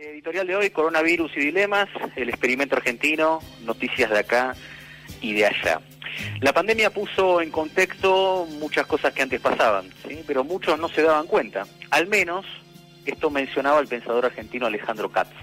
[0.00, 4.54] Editorial de hoy, coronavirus y dilemas, el experimento argentino, noticias de acá
[5.20, 5.80] y de allá.
[6.40, 10.22] La pandemia puso en contexto muchas cosas que antes pasaban, ¿sí?
[10.24, 11.66] pero muchos no se daban cuenta.
[11.90, 12.46] Al menos
[13.06, 15.34] esto mencionaba el pensador argentino Alejandro Katz.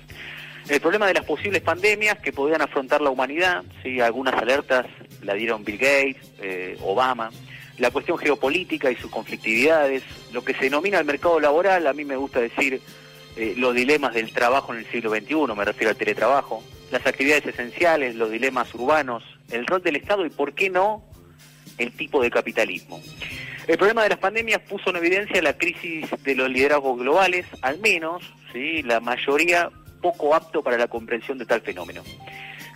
[0.70, 4.00] El problema de las posibles pandemias que podían afrontar la humanidad, ¿sí?
[4.00, 4.86] algunas alertas
[5.22, 7.30] la dieron Bill Gates, eh, Obama,
[7.78, 12.06] la cuestión geopolítica y sus conflictividades, lo que se denomina el mercado laboral, a mí
[12.06, 12.80] me gusta decir
[13.36, 17.46] eh, los dilemas del trabajo en el siglo XXI, me refiero al teletrabajo, las actividades
[17.46, 21.04] esenciales, los dilemas urbanos, el rol del Estado y, ¿por qué no?,
[21.78, 23.02] el tipo de capitalismo.
[23.68, 27.80] El problema de las pandemias puso en evidencia la crisis de los liderazgos globales, al
[27.80, 28.84] menos, ¿sí?
[28.84, 29.70] la mayoría
[30.02, 32.04] poco apto para la comprensión de tal fenómeno.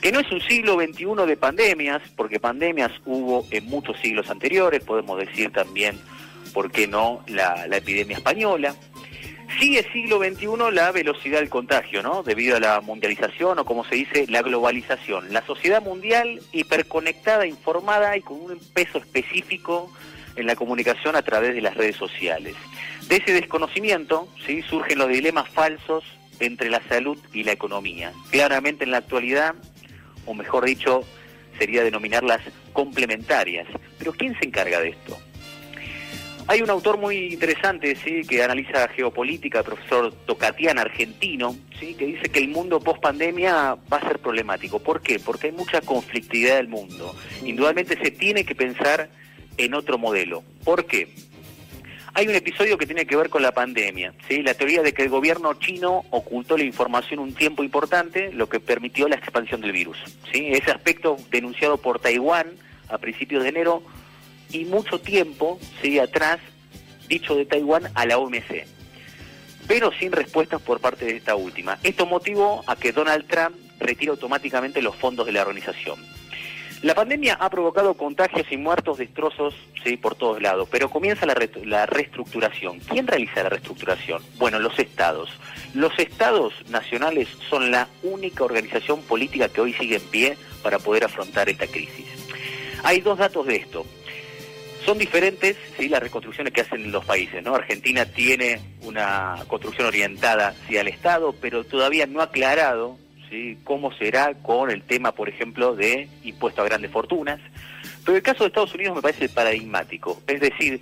[0.01, 4.83] Que no es un siglo XXI de pandemias, porque pandemias hubo en muchos siglos anteriores,
[4.83, 5.99] podemos decir también,
[6.53, 8.75] ¿por qué no?, la, la epidemia española,
[9.57, 12.21] Sigue siglo XXI la velocidad del contagio, ¿no?
[12.23, 15.33] Debido a la mundialización o como se dice, la globalización.
[15.33, 19.91] La sociedad mundial hiperconectada, informada y con un peso específico
[20.35, 22.55] en la comunicación a través de las redes sociales.
[23.07, 24.61] De ese desconocimiento, ¿sí?
[24.61, 26.03] surgen los dilemas falsos
[26.39, 28.13] entre la salud y la economía.
[28.29, 29.55] Claramente en la actualidad,
[30.25, 31.01] o mejor dicho,
[31.57, 33.67] sería denominarlas complementarias.
[33.97, 35.17] Pero ¿quién se encarga de esto?
[36.49, 42.07] Hay un autor muy interesante, sí, que analiza geopolítica, el profesor Tocatian, argentino, sí, que
[42.07, 44.79] dice que el mundo post pandemia va a ser problemático.
[44.79, 45.19] ¿Por qué?
[45.19, 47.15] Porque hay mucha conflictividad del mundo.
[47.45, 49.11] Indudablemente se tiene que pensar
[49.57, 50.43] en otro modelo.
[50.63, 51.13] ¿Por qué?
[52.15, 54.41] Hay un episodio que tiene que ver con la pandemia, ¿sí?
[54.41, 58.59] la teoría de que el gobierno chino ocultó la información un tiempo importante, lo que
[58.59, 59.99] permitió la expansión del virus.
[60.33, 60.47] ¿sí?
[60.47, 62.47] Ese aspecto denunciado por Taiwán
[62.87, 63.83] a principios de enero
[64.51, 66.39] y mucho tiempo sigue atrás,
[67.07, 68.65] dicho de Taiwán, a la OMC,
[69.67, 71.77] pero sin respuestas por parte de esta última.
[71.83, 75.99] Esto motivó a que Donald Trump retire automáticamente los fondos de la organización.
[76.81, 81.35] La pandemia ha provocado contagios y muertos, destrozos sí, por todos lados, pero comienza la,
[81.65, 82.79] la, reestructuración.
[82.79, 84.23] ¿Quién realiza la reestructuración?
[84.37, 85.29] Bueno, los estados.
[85.73, 91.03] Los estados nacionales son la única organización política que hoy sigue en pie para poder
[91.03, 92.05] afrontar esta crisis.
[92.83, 93.85] Hay dos datos de esto.
[94.85, 95.89] Son diferentes ¿sí?
[95.89, 97.43] las reconstrucciones que hacen los países.
[97.43, 97.55] ¿no?
[97.55, 102.97] Argentina tiene una construcción orientada hacia el Estado, pero todavía no ha aclarado
[103.29, 103.57] ¿sí?
[103.63, 107.39] cómo será con el tema, por ejemplo, de impuesto a grandes fortunas.
[108.05, 110.21] Pero el caso de Estados Unidos me parece paradigmático.
[110.27, 110.81] Es decir,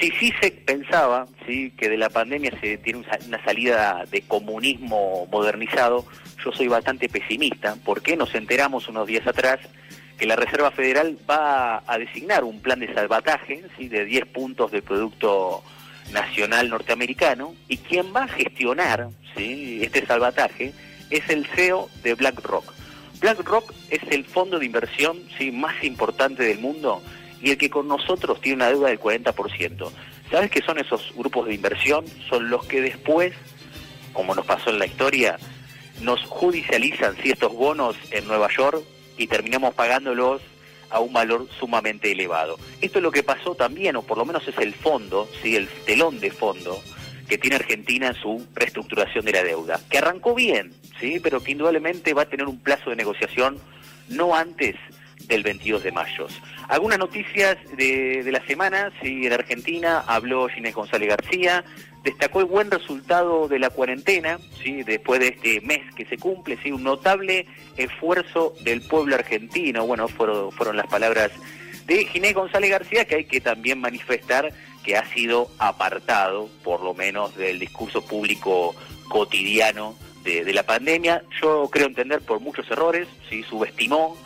[0.00, 1.72] si sí se pensaba ¿sí?
[1.76, 6.06] que de la pandemia se tiene una salida de comunismo modernizado,
[6.44, 9.60] yo soy bastante pesimista, porque nos enteramos unos días atrás
[10.24, 13.88] que la Reserva Federal va a designar un plan de salvataje ¿sí?
[13.88, 15.62] de 10 puntos del Producto
[16.12, 19.80] Nacional Norteamericano y quien va a gestionar ¿sí?
[19.82, 20.72] este salvataje
[21.10, 22.72] es el CEO de BlackRock.
[23.20, 25.52] BlackRock es el fondo de inversión ¿sí?
[25.52, 27.02] más importante del mundo
[27.42, 29.90] y el que con nosotros tiene una deuda del 40%.
[30.30, 32.06] ¿Sabes qué son esos grupos de inversión?
[32.30, 33.34] Son los que después,
[34.14, 35.36] como nos pasó en la historia,
[36.00, 38.82] nos judicializan si estos bonos en Nueva York
[39.16, 40.42] y terminamos pagándolos
[40.90, 42.58] a un valor sumamente elevado.
[42.80, 45.56] Esto es lo que pasó también, o por lo menos es el fondo, ¿sí?
[45.56, 46.80] el telón de fondo
[47.28, 51.52] que tiene Argentina en su reestructuración de la deuda, que arrancó bien, sí, pero que
[51.52, 53.58] indudablemente va a tener un plazo de negociación
[54.08, 54.76] no antes
[55.26, 56.26] del 22 de mayo.
[56.68, 61.64] Algunas noticias de, de la semana, sí, en Argentina habló Ginés González García,
[62.04, 64.82] destacó el buen resultado de la cuarentena, ¿sí?
[64.82, 66.70] después de este mes que se cumple, ¿sí?
[66.70, 67.46] un notable
[67.78, 71.32] esfuerzo del pueblo argentino, bueno, fueron, fueron las palabras
[71.86, 74.52] de Ginés González García, que hay que también manifestar
[74.84, 78.74] que ha sido apartado, por lo menos, del discurso público
[79.08, 81.22] cotidiano de, la pandemia.
[81.40, 83.42] Yo creo entender por muchos errores, ¿sí?
[83.44, 84.16] subestimó,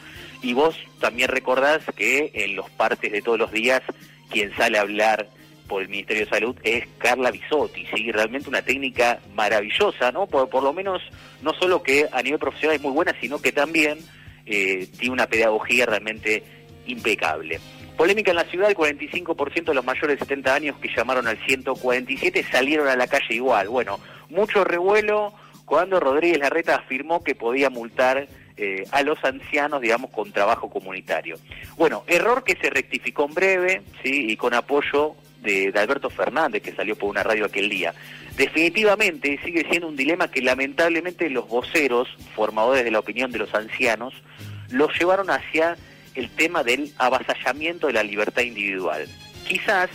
[0.42, 3.82] y vos también recordás que en los partes de todos los días,
[4.30, 5.28] quien sale a hablar
[5.68, 8.10] por el Ministerio de Salud es Carla Bisotti, ¿sí?
[8.10, 10.26] realmente una técnica maravillosa, ¿no?
[10.26, 11.02] Por, por lo menos,
[11.42, 13.98] no solo que a nivel profesional es muy buena, sino que también
[14.46, 16.42] eh, tiene una pedagogía realmente
[16.86, 17.60] impecable.
[17.96, 21.36] Polémica en la ciudad, el 45% de los mayores de 70 años que llamaron al
[21.38, 23.68] 147 salieron a la calle igual.
[23.68, 24.00] Bueno,
[24.30, 28.26] mucho revuelo cuando Rodríguez Larreta afirmó que podía multar
[28.56, 31.36] eh, a los ancianos, digamos, con trabajo comunitario.
[31.76, 35.14] Bueno, error que se rectificó en breve, y con apoyo
[35.48, 37.94] de, Alberto Fernández, que salió por una radio aquel día.
[38.36, 43.54] Definitivamente sigue siendo un dilema que lamentablemente los voceros, formadores de la opinión de los
[43.54, 44.14] ancianos,
[44.70, 45.76] los llevaron hacia
[46.14, 49.06] el tema del avasallamiento de la libertad individual.
[49.46, 49.88] Quizás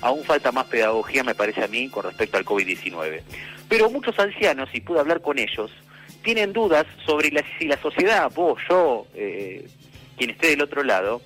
[0.00, 3.22] aún falta más pedagogía, me parece a mí, con respecto al COVID-19.
[3.68, 5.70] Pero muchos ancianos, y pude hablar con ellos,
[6.22, 9.66] tienen dudas sobre si la sociedad, vos, yo, eh,
[10.16, 11.22] quien esté del otro lado,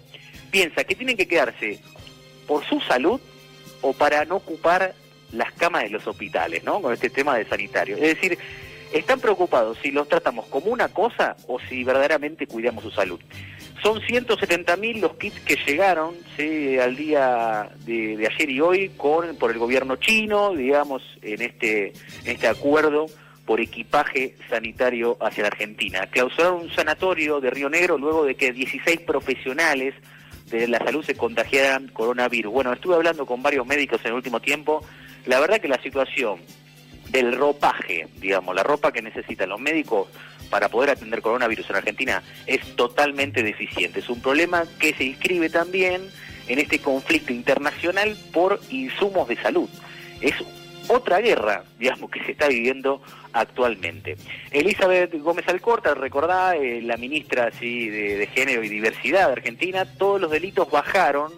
[0.50, 1.80] piensa que tienen que quedarse
[2.46, 3.20] por su salud
[3.80, 4.94] o para no ocupar
[5.32, 6.80] las camas de los hospitales, ¿no?
[6.80, 7.96] Con este tema de sanitario.
[7.96, 8.38] Es decir,
[8.92, 13.20] están preocupados si los tratamos como una cosa o si verdaderamente cuidamos su salud.
[13.82, 16.14] Son 170.000 los kits que llegaron
[16.82, 21.92] al día de, ayer y hoy con por el gobierno chino, digamos, en este,
[22.24, 23.06] en este acuerdo
[23.44, 26.06] por equipaje sanitario hacia la Argentina.
[26.10, 29.94] Clausuraron un sanatorio de Río Negro luego de que 16 profesionales
[30.50, 32.52] de la salud se contagiaran coronavirus.
[32.52, 34.84] Bueno, estuve hablando con varios médicos en el último tiempo.
[35.26, 36.40] La verdad que la situación
[37.10, 40.08] del ropaje, digamos, la ropa que necesitan los médicos
[40.50, 44.00] para poder atender coronavirus en Argentina es totalmente deficiente.
[44.00, 46.02] Es un problema que se inscribe también
[46.48, 49.68] en este conflicto internacional por insumos de salud.
[50.20, 50.34] Es
[50.88, 53.00] otra guerra, digamos, que se está viviendo
[53.32, 54.16] actualmente.
[54.50, 57.88] Elizabeth Gómez Alcorta, recordá, eh, la ministra ¿sí?
[57.88, 61.32] de, Género y Diversidad de Argentina, todos los delitos bajaron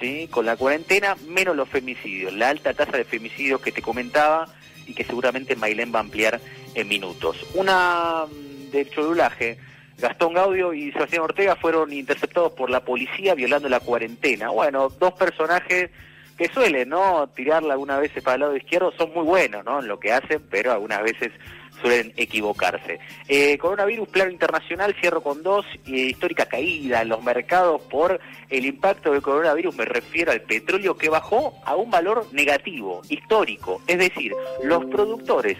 [0.00, 0.28] ¿sí?
[0.30, 2.32] con la cuarentena, menos los femicidios.
[2.32, 4.48] La alta tasa de femicidios que te comentaba
[4.86, 6.40] y que seguramente Mailén va a ampliar
[6.74, 7.36] en minutos.
[7.54, 9.58] Una mm, de cholulaje.
[9.98, 14.50] Gastón Gaudio y Sebastián Ortega fueron interceptados por la policía violando la cuarentena.
[14.50, 15.90] Bueno, dos personajes
[16.36, 19.80] que suelen no tirarla algunas veces para el lado izquierdo, son muy buenos ¿no?
[19.80, 21.32] en lo que hacen, pero algunas veces
[21.80, 22.98] suelen equivocarse.
[23.28, 29.12] Eh, coronavirus, plano internacional, cierro con dos, histórica caída en los mercados por el impacto
[29.12, 34.32] del coronavirus, me refiero al petróleo que bajó a un valor negativo, histórico, es decir,
[34.62, 35.58] los productores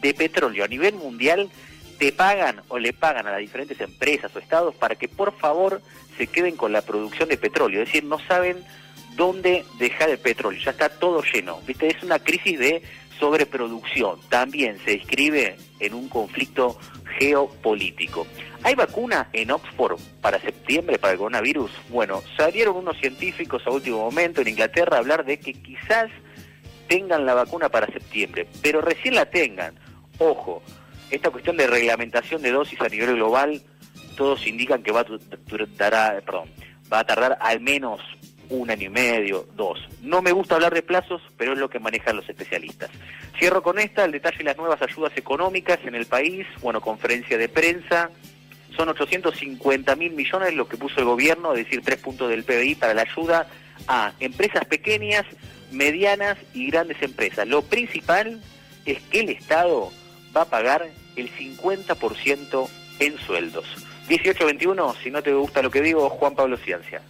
[0.00, 1.48] de petróleo a nivel mundial
[1.98, 5.80] te pagan o le pagan a las diferentes empresas o estados para que por favor
[6.18, 8.62] se queden con la producción de petróleo, es decir, no saben
[9.16, 11.88] dónde dejar el petróleo, ya está todo lleno, ¿viste?
[11.88, 12.82] Es una crisis de
[13.18, 16.78] sobreproducción, también se inscribe en un conflicto
[17.18, 18.26] geopolítico.
[18.62, 21.70] ¿Hay vacuna en Oxford para septiembre para el coronavirus?
[21.88, 26.10] Bueno, salieron unos científicos a último momento en Inglaterra a hablar de que quizás
[26.88, 29.78] tengan la vacuna para septiembre, pero recién la tengan.
[30.18, 30.62] Ojo,
[31.10, 33.62] esta cuestión de reglamentación de dosis a nivel global,
[34.16, 36.50] todos indican que va a, perdón,
[36.92, 38.00] va a tardar al menos
[38.48, 39.78] un año y medio, dos.
[40.02, 42.90] No me gusta hablar de plazos, pero es lo que manejan los especialistas.
[43.38, 47.38] Cierro con esta, el detalle de las nuevas ayudas económicas en el país, bueno, conferencia
[47.38, 48.10] de prensa,
[48.76, 52.74] son 850 mil millones lo que puso el gobierno, es decir, tres puntos del PBI
[52.76, 53.48] para la ayuda
[53.88, 55.24] a empresas pequeñas,
[55.72, 57.46] medianas y grandes empresas.
[57.48, 58.40] Lo principal
[58.84, 59.90] es que el Estado
[60.36, 62.68] va a pagar el 50%
[63.00, 63.66] en sueldos.
[64.08, 67.02] 1821, si no te gusta lo que digo, Juan Pablo Ciencia.